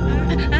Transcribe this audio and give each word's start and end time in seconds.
Ha 0.00 0.16
ha 0.28 0.48
ha! 0.52 0.59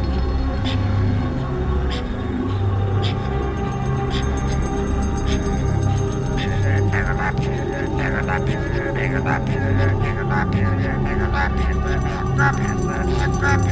Thank 13.41 13.65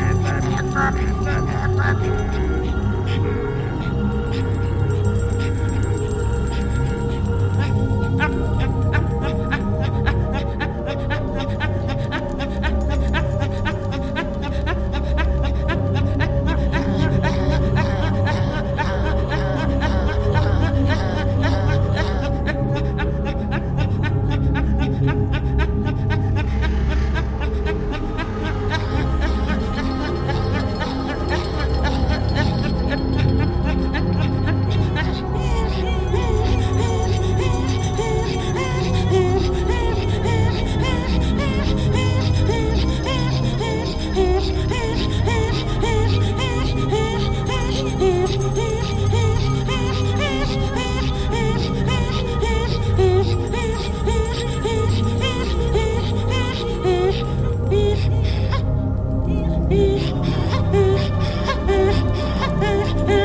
you. 3.26 3.49